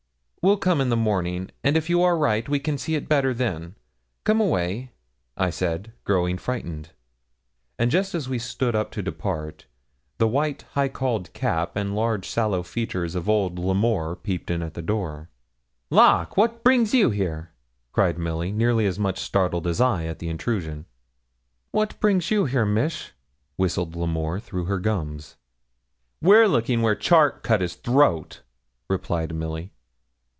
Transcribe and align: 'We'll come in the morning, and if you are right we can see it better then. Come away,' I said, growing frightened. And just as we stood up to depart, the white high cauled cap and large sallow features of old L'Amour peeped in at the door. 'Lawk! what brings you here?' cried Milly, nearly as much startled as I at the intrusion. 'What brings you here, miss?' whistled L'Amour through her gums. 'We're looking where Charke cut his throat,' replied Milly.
'We'll 0.43 0.57
come 0.57 0.81
in 0.81 0.89
the 0.89 0.97
morning, 0.97 1.51
and 1.63 1.77
if 1.77 1.87
you 1.87 2.01
are 2.01 2.17
right 2.17 2.49
we 2.49 2.57
can 2.59 2.75
see 2.75 2.95
it 2.95 3.07
better 3.07 3.31
then. 3.31 3.75
Come 4.23 4.41
away,' 4.41 4.89
I 5.37 5.51
said, 5.51 5.93
growing 6.03 6.39
frightened. 6.39 6.93
And 7.77 7.91
just 7.91 8.15
as 8.15 8.27
we 8.27 8.39
stood 8.39 8.75
up 8.75 8.89
to 8.93 9.03
depart, 9.03 9.67
the 10.17 10.27
white 10.27 10.63
high 10.71 10.87
cauled 10.87 11.31
cap 11.33 11.75
and 11.75 11.95
large 11.95 12.27
sallow 12.27 12.63
features 12.63 13.13
of 13.13 13.29
old 13.29 13.59
L'Amour 13.59 14.15
peeped 14.15 14.49
in 14.49 14.63
at 14.63 14.73
the 14.73 14.81
door. 14.81 15.29
'Lawk! 15.91 16.35
what 16.37 16.63
brings 16.63 16.91
you 16.91 17.11
here?' 17.11 17.51
cried 17.91 18.17
Milly, 18.17 18.51
nearly 18.51 18.87
as 18.87 18.97
much 18.97 19.19
startled 19.19 19.67
as 19.67 19.79
I 19.79 20.05
at 20.07 20.17
the 20.17 20.29
intrusion. 20.29 20.87
'What 21.69 21.99
brings 21.99 22.31
you 22.31 22.45
here, 22.45 22.65
miss?' 22.65 23.11
whistled 23.57 23.95
L'Amour 23.95 24.39
through 24.39 24.65
her 24.65 24.79
gums. 24.79 25.35
'We're 26.19 26.47
looking 26.47 26.81
where 26.81 26.95
Charke 26.95 27.43
cut 27.43 27.61
his 27.61 27.75
throat,' 27.75 28.41
replied 28.89 29.35
Milly. 29.35 29.71